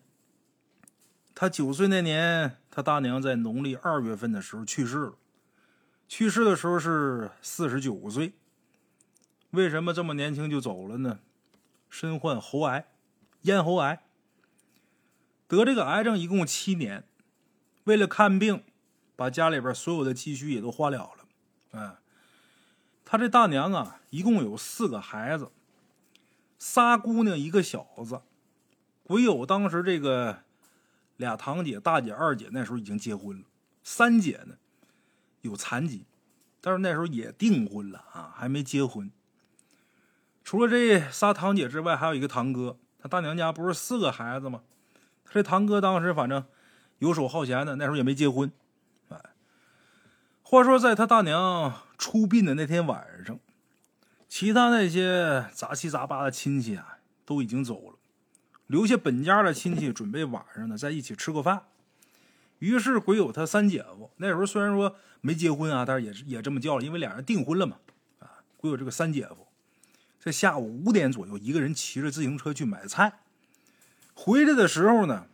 [1.34, 5.16] 他九岁那年，他大娘在农历二月份的时候去世了。
[6.08, 8.34] 去世的时候是四十九岁。
[9.52, 11.20] 为什么这么年轻就走了呢？
[11.90, 12.86] 身患喉癌，
[13.42, 14.04] 咽喉癌。
[15.48, 17.06] 得这个癌症一共七年，
[17.86, 18.64] 为了看病，
[19.16, 21.26] 把家里边所有的积蓄也都花了了。
[21.72, 21.96] 哎，
[23.04, 25.50] 他这大娘啊，一共有四个孩子，
[26.60, 28.22] 仨姑娘一个小子。
[29.06, 30.44] 唯有当时这个。
[31.22, 33.46] 俩堂姐、大姐、二姐那时候已经结婚了，
[33.84, 34.56] 三姐呢
[35.40, 36.06] 有残疾，
[36.60, 39.10] 但是那时候也订婚了啊，还没结婚。
[40.44, 44.64] 除了这仨堂姐之外，还有一个堂哥，他大娘家不是四个孩子吗？
[45.24, 46.44] 他这堂哥当时反正
[46.98, 48.52] 游手好闲的，那时候也没结婚。
[49.10, 49.22] 哎，
[50.42, 53.40] 话说在他大娘出殡的那天晚上，
[54.28, 57.91] 其他那些杂七杂八的亲戚啊都已经走了，
[58.72, 61.64] 留下本家的亲戚准备晚上呢在一起吃个饭。
[62.60, 67.76] 于是鬼友他三姐夫那时候虽然说没结婚啊，但是也是也这么叫了，因为俩人订婚了嘛。
[68.20, 69.46] 啊，鬼友这个三姐夫。
[70.22, 73.20] 在下午五点左右，一个人骑着自行车去买菜，
[74.14, 75.26] 回来的时候呢，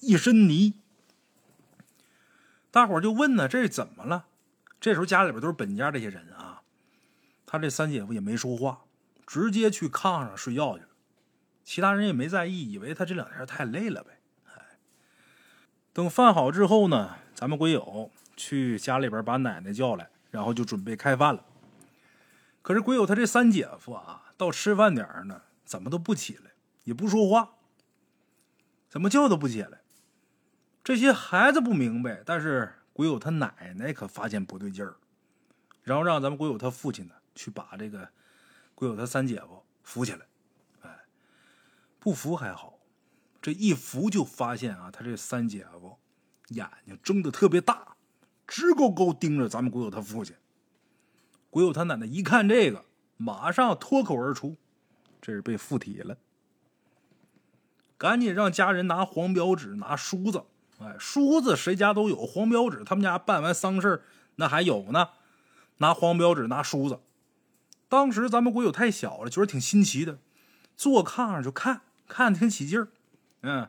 [0.00, 0.72] 一身泥。
[2.70, 4.24] 大伙就问呢，这是怎么了？
[4.80, 6.62] 这时候家里边都是本家这些人啊，
[7.44, 8.84] 他这三姐夫也没说话，
[9.26, 10.89] 直接去炕上睡觉去了。
[11.70, 14.18] 其他人也没在意，以为他这两天太累了呗。
[14.46, 14.76] 哎，
[15.92, 21.44] 等饭好之后呢，咱们鬼友去家里边把奶奶叫来，然后就准备开饭了。
[22.60, 26.50] 可是鬼友他这三姐夫啊，到吃饭点儿呢，怎么都不起来，
[26.82, 27.52] 也不说话，
[28.88, 29.78] 怎么叫都不起来。
[30.82, 34.96] 这些孩子不明白，但是鬼友他奶奶可发现不对劲儿，
[35.84, 38.08] 然后让咱们鬼友他父亲呢去把这个
[38.74, 40.26] 鬼友他三姐夫扶起来。
[42.00, 42.80] 不服还好，
[43.40, 45.98] 这一服就发现啊，他这三姐夫
[46.48, 47.94] 眼睛睁得特别大，
[48.46, 50.34] 直勾勾盯着咱们鬼友他父亲。
[51.50, 52.84] 鬼友他奶奶一看这个，
[53.16, 54.56] 马上脱口而出
[55.20, 56.16] ：“这是被附体了。”
[57.98, 60.44] 赶紧让家人拿黄标纸、拿梳子。
[60.78, 64.02] 哎，梳子谁家都有，黄标纸他们家办完丧事
[64.36, 65.10] 那还有呢。
[65.76, 67.00] 拿黄标纸、拿梳子。
[67.88, 70.18] 当时咱们鬼友太小了，觉得挺新奇的，
[70.76, 72.88] 坐炕上就看看挺起劲儿。
[73.42, 73.68] 嗯，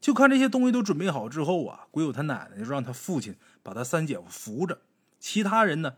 [0.00, 4.78] 就看这些东西都准备好之后啊，鬼友他奶奶就让他父亲把他三姐夫扶着，
[5.18, 5.96] 其他人呢。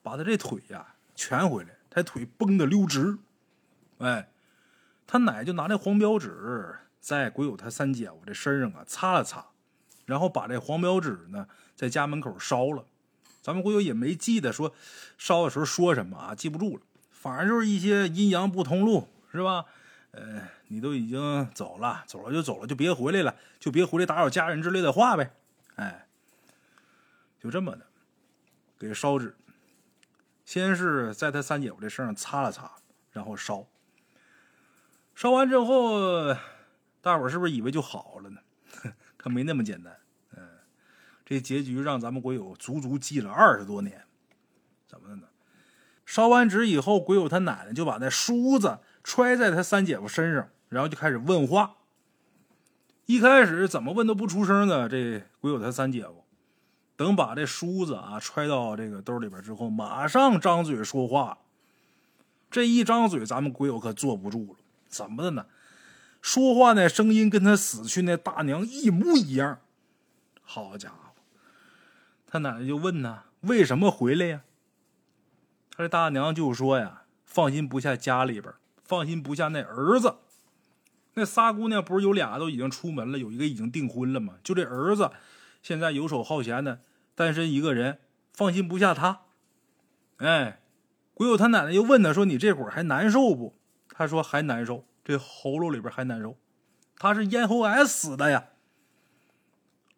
[0.00, 3.18] 把他这腿呀蜷回来，他腿绷得溜直。
[3.98, 4.30] 哎，
[5.06, 9.44] 他奶就拿这黄标纸在鬼友他三姐夫这身上啊擦了擦，
[10.06, 12.86] 然后把这黄标纸呢在家门口烧了。
[13.42, 14.72] 咱们鬼友也没记得说
[15.18, 16.82] 烧的时候说什么啊，记不住了。
[17.10, 19.66] 反正就是一些阴阳不通路，是吧？
[20.18, 25.32] 呃，你都已经走了，走了就走了，就别回来了，就别回来打扰家人之类的话呗。
[25.76, 26.08] 哎，
[27.38, 27.86] 就这么的，
[28.78, 29.36] 给烧纸。
[30.44, 32.72] 先是在他三姐夫这身上擦了擦，
[33.12, 33.64] 然后烧。
[35.14, 36.34] 烧完之后，
[37.00, 38.40] 大伙儿是不是以为就好了呢？
[39.16, 39.96] 可没那么简单。
[40.36, 40.48] 嗯，
[41.24, 44.04] 这结局让咱们鬼友足足记了二十多年。
[44.88, 45.28] 怎么的呢？
[46.04, 48.78] 烧完纸以后，鬼友他奶奶就把那梳子
[49.08, 51.76] 揣在他三姐夫身上，然后就开始问话。
[53.06, 56.26] 一开始怎么问都不出声的，这鬼友他三姐夫。
[56.94, 61.38] 等把这梳子啊揣到这个兜里边之后，马上张嘴说话。
[62.50, 64.58] 这一张嘴，咱们鬼友可坐不住了。
[64.88, 65.46] 怎么的呢？
[66.20, 69.58] 说话那声音跟他死去那大娘一模一样。
[70.42, 71.14] 好家伙！
[72.26, 74.42] 他奶奶就问呢：“为什么回来呀？”
[75.74, 78.52] 他这大娘就说呀：“放心不下家里边，
[78.88, 80.16] 放心不下那儿子。
[81.14, 84.38] 那仨姑娘不是有俩都已经出门了，有一个已经订婚了吗？
[84.42, 85.10] 就这儿子，
[85.62, 86.80] 现在游手好闲的。”
[87.14, 87.98] 单身一个人，
[88.32, 89.22] 放心不下他。
[90.18, 90.62] 哎，
[91.14, 93.58] 鬼友他奶奶又问他说：“你这会儿还难受不？”
[93.92, 96.38] 他说：“还难受，这喉咙里边还难受。”
[96.96, 98.50] 他是咽喉癌死的呀。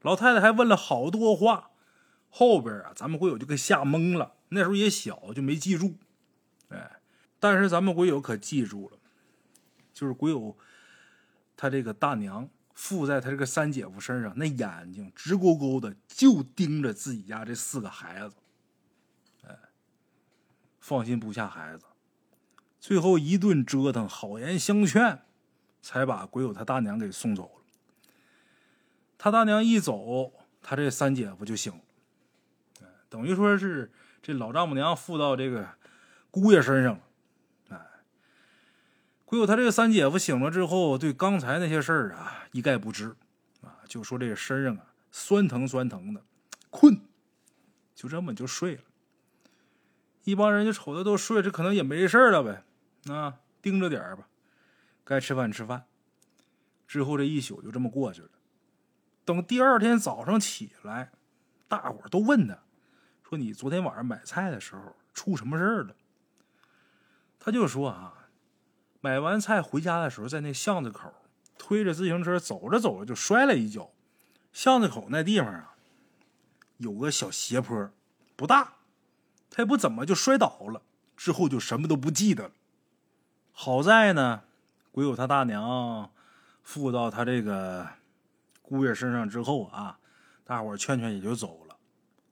[0.00, 1.72] 老太太还问了好多话，
[2.30, 4.32] 后边啊，咱们鬼友就给吓懵了。
[4.48, 5.96] 那时候也小，就没记住。
[6.70, 6.99] 哎，
[7.40, 8.98] 但是咱们鬼友可记住了，
[9.92, 10.56] 就是鬼友
[11.56, 12.48] 他这个大娘。
[12.72, 18.36] 附在他这个三姐夫身上，那眼睛直勾勾的，就盯着自己家这四个孩子。
[19.46, 19.54] 哎，
[20.78, 21.84] 放心不下孩子，
[22.78, 25.20] 最后一顿折腾，好言相劝，
[25.82, 27.62] 才把鬼友他大娘给送走了。
[29.18, 35.68] 他大娘一走，他这三姐夫就醒了，等于说是这老丈母娘附到这个
[36.30, 37.02] 姑爷身上了。
[39.30, 43.14] 鬼友他这个三姐夫醒了之后，对刚才那些事儿啊一概不知，
[43.62, 46.20] 啊，就说这个身上啊酸疼酸疼的，
[46.68, 47.00] 困，
[47.94, 48.82] 就这么就睡了。
[50.24, 52.64] 一帮人就瞅他都睡，这可能也没事了呗，
[53.14, 54.26] 啊，盯着点儿吧，
[55.04, 55.84] 该吃饭吃饭。
[56.88, 58.30] 之后这一宿就这么过去了。
[59.24, 61.12] 等第二天早上起来，
[61.68, 62.58] 大伙儿都问他，
[63.22, 65.94] 说你昨天晚上买菜的时候出什么事儿了？
[67.38, 68.16] 他就说啊。
[69.00, 71.12] 买完菜回家的时候，在那巷子口
[71.56, 73.90] 推着自行车走着走着就摔了一跤。
[74.52, 75.74] 巷子口那地方啊，
[76.78, 77.90] 有个小斜坡，
[78.36, 78.74] 不大，
[79.50, 80.82] 他也不怎么就摔倒了。
[81.16, 82.50] 之后就什么都不记得了。
[83.52, 84.42] 好在呢，
[84.90, 86.10] 鬼友他大娘
[86.62, 87.86] 附到他这个
[88.62, 89.98] 姑爷身上之后啊，
[90.44, 91.76] 大伙劝劝也就走了。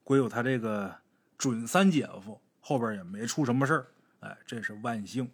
[0.03, 0.95] 鬼友他这个
[1.37, 3.87] 准三姐夫后边也没出什么事儿，
[4.21, 5.29] 哎，这是万幸。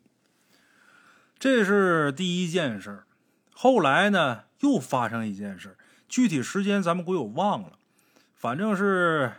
[1.38, 3.04] 这是第一件事
[3.54, 7.74] 后来呢，又发生一件事具体时间咱们鬼友忘了，
[8.34, 9.34] 反正是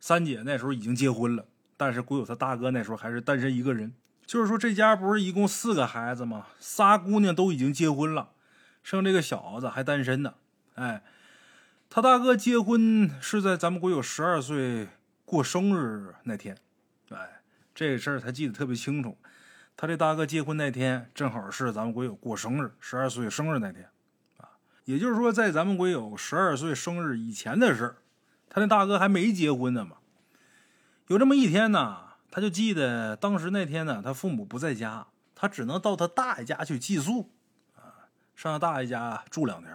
[0.00, 3.92] 三姐那时候已经结婚了，但是鬼友他大哥那时候还是单身一个人。
[4.26, 6.46] 就是说，这家不是一共四个孩子吗？
[6.58, 8.30] 仨姑娘都已经结婚了，
[8.82, 10.34] 剩这个小子还单身呢。
[10.76, 11.02] 哎，
[11.90, 14.88] 他大哥结婚是在咱们鬼友十二岁
[15.26, 16.56] 过生日那天。
[17.10, 17.42] 哎，
[17.74, 19.18] 这事儿他记得特别清楚。
[19.76, 23.88] 他这大哥结婚那天，正好是咱们鬼友过生日，十二岁生日那天。
[24.38, 24.48] 啊，
[24.84, 27.96] 也就是说，在咱们鬼友十二岁生日以前的事儿，
[28.48, 29.96] 他那大哥还没结婚呢嘛。
[31.08, 32.02] 有这么一天呢。
[32.30, 35.06] 他就记得当时那天呢，他父母不在家，
[35.36, 37.30] 他只能到他大爷家去寄宿，
[37.76, 39.72] 啊，上他大爷家住两天。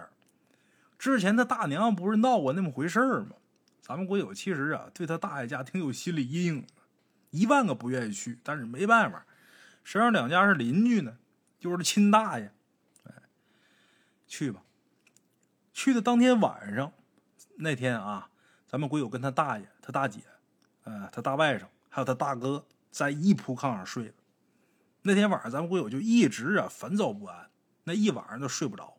[0.98, 3.30] 之前他大娘不是闹过那么回事儿吗？
[3.80, 6.66] 咱们国友其实啊，对他大爷家挺有心理阴影，
[7.30, 9.24] 一万个不愿意去，但是没办法，
[9.84, 11.18] 谁让两家是邻居呢？
[11.58, 12.52] 就是亲大爷，
[13.04, 13.12] 哎，
[14.26, 14.62] 去吧。
[15.72, 16.92] 去的当天晚上，
[17.56, 18.30] 那天啊，
[18.66, 20.20] 咱们鬼友跟他大爷、他大姐，
[20.84, 21.66] 呃，他大外甥。
[21.92, 24.14] 还有他大哥在一铺炕上睡的。
[25.02, 27.50] 那天晚上，咱们鬼友就一直啊烦躁不安，
[27.82, 28.96] 那一晚上都睡不着。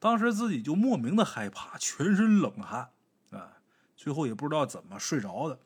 [0.00, 2.90] 当时自己就莫名的害怕，全身冷汗
[3.30, 3.58] 啊。
[3.96, 5.60] 最后也不知道怎么睡着的。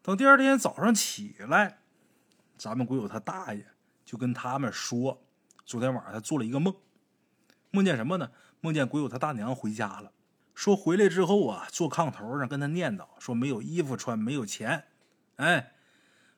[0.00, 1.81] 等第二天早上起来，
[2.62, 3.66] 咱们鬼友他大爷
[4.04, 5.20] 就跟他们说，
[5.64, 6.72] 昨天晚上他做了一个梦，
[7.72, 8.30] 梦见什么呢？
[8.60, 10.12] 梦见鬼友他大娘回家了，
[10.54, 14.84] 说回来之后啊，坐炕头上跟他念叨，说没有衣服穿，没有钱。
[15.38, 15.72] 哎，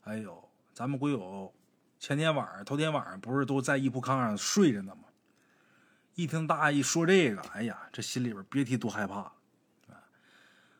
[0.04, 1.52] 哎呦，咱们鬼友
[2.00, 5.02] 前天晚上、头天晚上不是都在一铺炕上睡着呢吗？
[6.14, 9.32] 一听大爷一说这个，哎呀，这心里边别提多害怕了！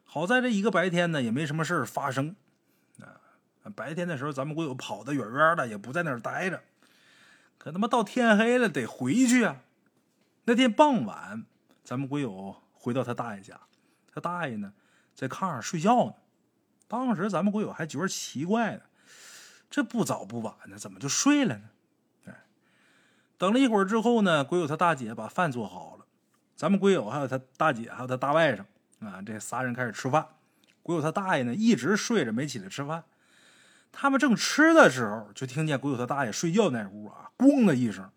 [0.05, 2.35] 好在这一个白天呢，也没什么事发生。
[3.73, 6.63] 白天的时候，咱们鬼友跑得远远的，也不在那儿待着。
[7.57, 9.63] 可他妈到天黑了，得回去啊！
[10.45, 11.47] 那天傍晚，
[11.83, 13.59] 咱们鬼友回到他大爷家，
[14.13, 14.75] 他大爷呢
[15.15, 16.15] 在炕上睡觉呢。
[16.87, 18.83] 当时咱们鬼友还觉得奇怪呢，
[19.71, 21.71] 这不早不晚的，怎么就睡了呢？
[22.27, 22.45] 哎，
[23.39, 26.05] 等了一会儿之后呢，鬼友他大姐把饭做好了，
[26.55, 28.65] 咱们鬼友还有他大姐还有他大外甥
[29.07, 30.29] 啊，这仨人开始吃饭。
[30.83, 33.03] 鬼友他大爷呢一直睡着没起来吃饭，
[33.97, 38.11] 他们正吃的时候，就听见鬼友他大爷睡觉那屋啊，咣的一声。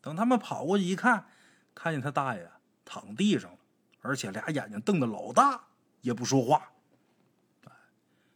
[0.00, 1.26] 等他们跑过去一看，
[1.72, 2.50] 看见他大爷
[2.84, 3.58] 躺地上了，
[4.00, 5.68] 而且俩眼睛瞪得老大，
[6.00, 6.72] 也不说话。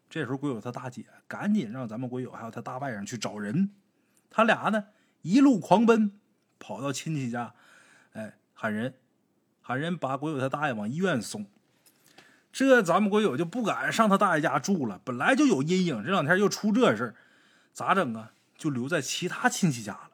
[0.08, 3.72] 这时候，鬼友他大姐赶紧让咱们鬼友还有他大外甥去找人。
[4.30, 4.86] 他俩呢，
[5.22, 6.20] 一路狂奔，
[6.60, 7.54] 跑到亲戚家，
[8.12, 8.94] 哎，喊人，
[9.60, 11.44] 喊人把鬼友他大爷往医院送。
[12.56, 17.14] 这咱们鬼友就不敢上他大爷家住了，本来就有阴影，这两天又出这事
[17.74, 18.32] 咋整啊？
[18.56, 20.12] 就留在其他亲戚家了。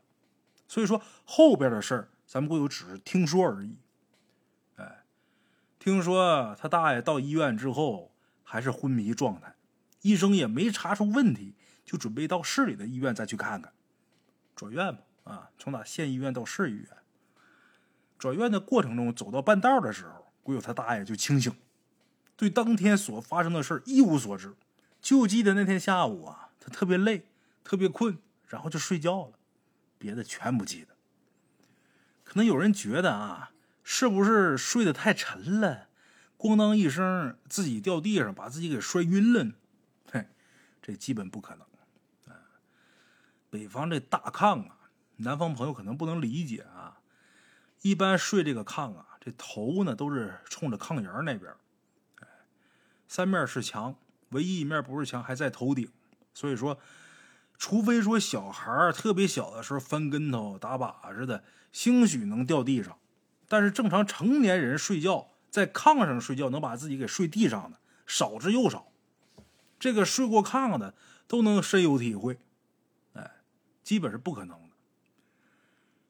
[0.66, 3.78] 所以说后边的事儿，咱们鬼友只是听说而已。
[4.74, 5.04] 哎，
[5.78, 9.54] 听说他大爷到医院之后还是昏迷状态。
[10.00, 13.72] 医生也没查出问题，就准备到市里的医院再去看看，
[14.56, 15.50] 转院吧啊！
[15.56, 16.88] 从哪县医院到市医院，
[18.18, 21.54] 转院的过程中，走到半道的时候，鬼友他大爷就清醒，
[22.42, 24.56] 对当天所发生的事一无所知，
[25.00, 27.28] 就记得那天下午啊，他特别累，
[27.62, 29.34] 特别困，然后就睡觉了，
[29.96, 30.88] 别的全不记得。
[32.24, 33.52] 可能有人觉得啊，
[33.84, 35.86] 是不是睡得太沉了，
[36.36, 39.52] 咣当一声自己掉地上，把自己给摔晕了呢？
[40.82, 42.42] 这基本不可能，啊！
[43.50, 46.98] 北方这大炕啊，南方朋友可能不能理解啊。
[47.82, 51.54] 一般睡这个炕啊，这头呢都是冲着炕沿那边，
[53.12, 53.94] 三面是墙，
[54.30, 55.86] 唯一一面不是墙，还在头顶。
[56.32, 56.78] 所以说，
[57.58, 62.96] 除非说小孩特别小的时候翻跟头打把似的，兴许能掉地上，
[63.48, 68.90] 但是正常成年人睡觉在炕上睡觉，能把自己给睡地上的少之又少。
[69.78, 70.94] 这个睡过炕的
[71.28, 72.38] 都能深有体会，
[73.12, 73.32] 哎，
[73.82, 74.74] 基本是不可能的。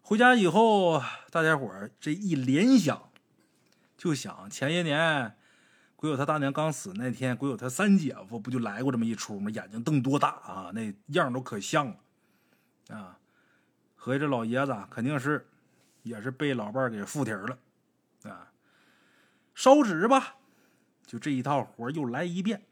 [0.02, 3.10] 回家以后，大家伙这一联想，
[3.98, 5.36] 就想前些年
[6.02, 9.48] 鬼友他大娘刚死那天，鬼友他三姐夫不就来过这么一出吗？
[9.52, 11.96] 眼睛瞪多大啊，那样都可像了
[12.96, 13.16] 啊！
[13.94, 15.46] 合计这老爷子肯定是
[16.02, 17.56] 也是被老伴给附体了
[18.24, 18.50] 啊！
[19.54, 20.34] 烧纸吧，
[21.06, 22.64] 就这一套活又来一遍。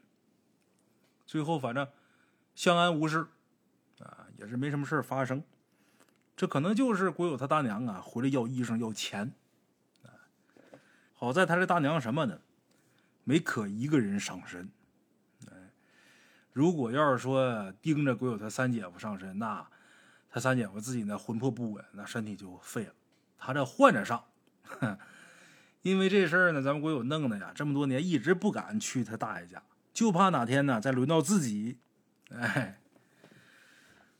[1.25, 1.87] 最后反正
[2.53, 3.27] 相安无事，
[4.01, 5.41] 啊，也是没什么事发生。
[6.35, 9.31] 这可能就是鬼有他大娘啊回来要衣裳要钱。
[11.13, 12.37] 好在他这大娘什么呢？
[13.23, 14.69] 没可一个人上身。
[15.47, 15.53] 哎
[16.53, 19.65] 如果要是说盯着国有他三姐夫上身，那
[20.29, 22.93] 他三姐夫自己那魂魄不稳，那身体就废了。
[23.37, 24.25] 他这换着上，
[25.81, 29.63] 因为这事儿呢，咱们国有弄的呀，这么多年一直不敢去他大爷家，
[29.93, 31.79] 就怕哪天呢再轮到自己。
[32.29, 32.81] 哎，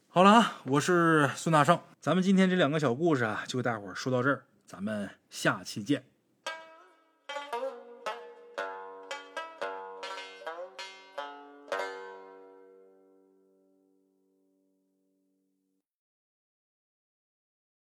[0.07, 6.05] 好了啊，我是孙大圣，咱们今天这两个小故事啊，就给大伙说到这儿，咱们下期见。